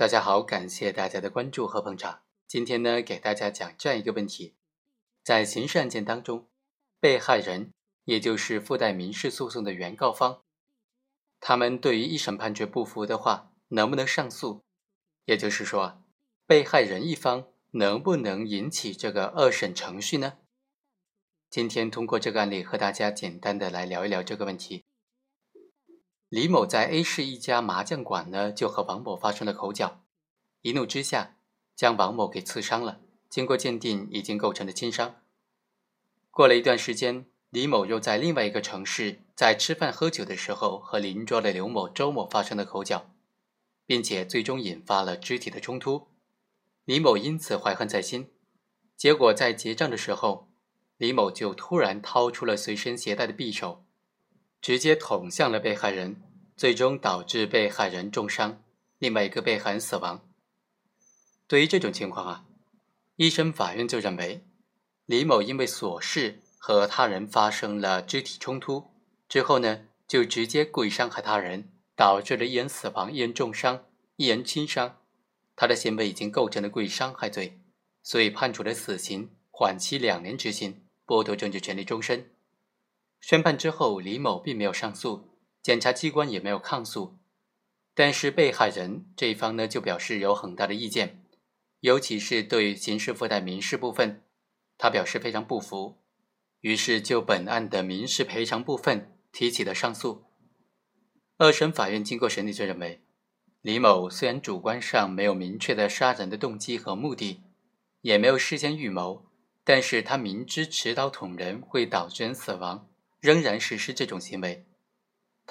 [0.00, 2.22] 大家好，感谢大家的关注和捧场。
[2.46, 4.54] 今天呢，给大家讲这样一个问题：
[5.22, 6.48] 在刑事案件当中，
[6.98, 7.74] 被害人
[8.06, 10.40] 也就是附带民事诉讼的原告方，
[11.38, 14.64] 他们对于一审判决不服的话，能不能上诉？
[15.26, 16.02] 也就是说，
[16.46, 20.38] 被害人一方能不能引起这个二审程序呢？
[21.50, 24.86] 今天通过这个案例和大家简单的来聊一聊这个问题。
[26.30, 30.00] 李某在 A 市一家麻将馆呢，就和王某发生了口角，
[30.62, 31.34] 一怒之下
[31.74, 33.00] 将王某给刺伤了。
[33.28, 35.16] 经过鉴定，已经构成了轻伤。
[36.30, 43.10] 过了一段时间，李某又在另外一个城市，在吃饭喝酒的时候和邻桌的刘某、周某发生了口角，
[43.84, 46.06] 并且最终引发了肢体的冲突。
[46.84, 48.30] 李某因此怀恨在心，
[48.96, 50.48] 结果在结账的时候，
[50.96, 53.84] 李某就突然掏出了随身携带的匕首。
[54.62, 56.20] 直接捅向了被害人，
[56.60, 58.62] 最终导致被害人重伤，
[58.98, 60.28] 另外一个被害人死亡。
[61.46, 62.44] 对于这种情况啊，
[63.16, 64.44] 一审法院就认为，
[65.06, 68.90] 李某因为琐事和他人发生了肢体冲突
[69.26, 74.98] 之后呢，就直接故意伤害他人，导致了一人死亡、一人重伤、一人轻伤，
[75.56, 77.58] 他的行为已经构成了故意伤害罪，
[78.02, 82.30] 所以判处了死刑，缓期两年执行，剥夺政治权利终身。
[83.18, 85.29] 宣判之后，李某并没有上诉，
[85.62, 87.18] 检察机关也没有抗诉，
[87.94, 91.22] 但是被害人这一方呢，就表示有很大的意见，
[91.80, 94.22] 尤其是对刑事附带民事部分，
[94.78, 95.98] 他表示非常不服，
[96.60, 100.24] 于是就本案的民事赔偿部分提起了上诉。
[101.36, 103.02] 二审法院经过审理就认为，
[103.60, 107.42] 李某虽然主观上没有明确的杀人的动机和目的，
[108.00, 109.26] 也没有事先预谋，
[109.64, 112.88] 但是他明知持刀捅人会导致人死亡。
[113.20, 114.64] 仍然实施这种行为，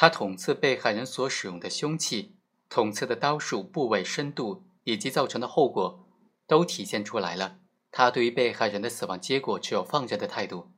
[0.01, 2.37] 他捅刺被害人所使用的凶器、
[2.69, 6.07] 捅刺的刀数、部位、深度以及造成的后果，
[6.47, 7.59] 都体现出来了。
[7.91, 10.71] 他对于被害人的死亡结果持有放任的态度，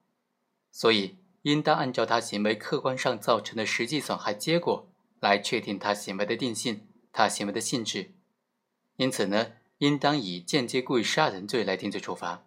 [0.72, 4.90] 所以应当按照他行为客观上造成的实际损害结果
[5.20, 8.16] 来确定他行为的定性、他行为的性质。
[8.96, 12.44] 因此呢，应当以间接故意杀人罪来定罪处罚。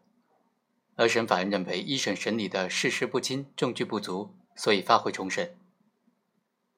[0.97, 5.57] 二审法院认为，一审审理的事实不清，证据不足，所以发回重审。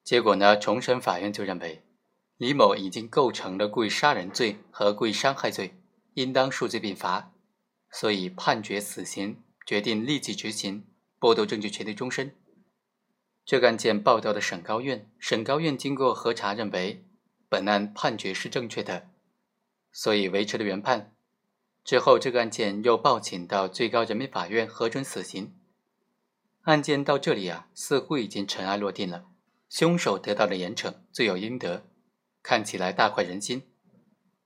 [0.07, 1.83] 结果呢，重审法院就认为，
[2.37, 5.77] 李某已经构成了故意杀人罪和故意伤害罪，
[6.13, 7.33] 应当数罪并罚，
[7.91, 10.85] 所以判决死刑，决定立即执行，
[11.19, 12.33] 剥夺政治权利终身。
[13.43, 17.03] 这个案件报到的省高院，省高院经过核查认为，
[17.49, 19.09] 本案判决是正确的，
[19.91, 21.13] 所以维持了原判。
[21.83, 25.53] 之后，这个案件又报请到最高人民法院核准死刑。
[26.61, 29.25] 案件到这里啊，似乎已经尘埃落定了，
[29.69, 31.87] 凶手得到了严惩，罪有应得，
[32.41, 33.63] 看起来大快人心。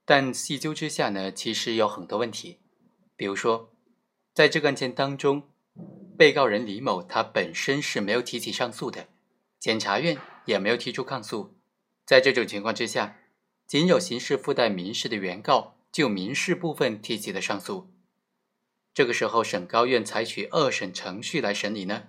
[0.05, 2.59] 但细究之下呢，其实有很多问题。
[3.15, 3.73] 比如说，
[4.33, 5.49] 在这个案件当中，
[6.17, 9.07] 被告人李某他本身是没有提起上诉的，
[9.59, 11.57] 检察院也没有提出抗诉。
[12.05, 13.19] 在这种情况之下，
[13.67, 15.77] 仅有刑事附带民事的原告。
[15.91, 17.91] 就民事部分提起的上诉，
[18.93, 22.03] 这个时候省高院采取二审程序来审理呢，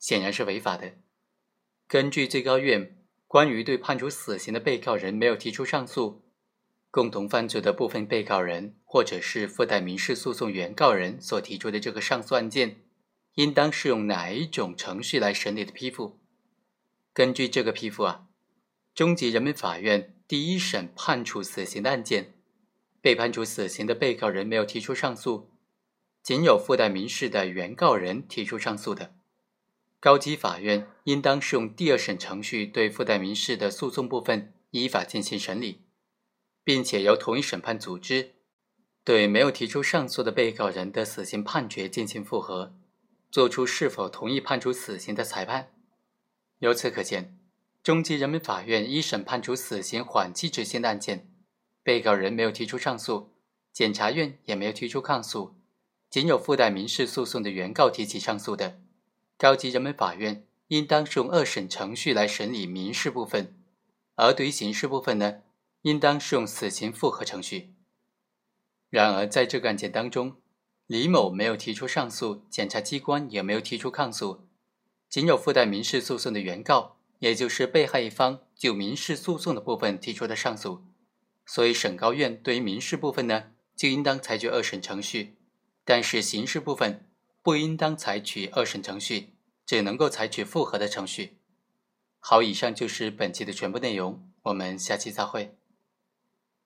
[0.00, 0.94] 显然是违法的。
[1.88, 2.94] 根据最高院
[3.26, 6.20] 关于对判处死刑的被告人没有提出上诉，
[6.90, 12.82] 共同犯罪的部分被告人或者是附带民事诉讼原告人所提出的这个上诉案件，
[13.36, 16.18] 应当适用哪一种程序来审理的批复？
[17.14, 18.26] 根据这个批复啊，
[18.94, 22.34] 中级人民法院第一审判处死刑的案件。
[23.00, 25.48] 被判处死刑的被告人没有提出上诉，
[26.22, 29.14] 仅有附带民事的原告人提出上诉的，
[30.00, 35.82] 高级法院应当适用第二审程序对附带民事的诉讼部分依法进行审理，
[36.62, 38.36] 并且由同一审判组织
[39.02, 42.76] 对没有提出上诉的被告人的死刑判决进行复核，
[43.30, 45.72] 作出是否同意判处死刑的裁判。
[46.60, 47.36] 由此可见，
[47.82, 51.28] 中级人民法院一审判处死刑缓期执行的案件。
[51.82, 53.32] 被告人没有提出上诉，
[53.72, 55.56] 检察院也没有提出抗诉，
[56.10, 58.78] 仅有附带民事诉讼的原告提起上诉的，
[59.38, 63.54] 高级人民法院应当适用二审程序来审理民事部分，
[64.16, 65.42] 而对于刑事部分呢，
[65.82, 67.72] 应当适用死刑复核程序。
[68.90, 70.34] 然而，在这个案件当中，
[70.88, 74.48] 李某没有提出上诉，检察机关也没有提出抗诉，
[75.08, 80.82] 仅有附带民事诉讼的原告，也就是被害一方就民事诉讼的部分提出的上诉。
[81.46, 85.36] 所以，省高院对于民事部分呢，就应当采取二审程序；
[85.84, 87.07] 但是刑事部分
[87.42, 89.34] 不应当采取二审程序，
[89.66, 91.38] 只能够采取复核的程序。
[92.20, 95.57] 好，以上就是本期的全部内容，我们下期再会。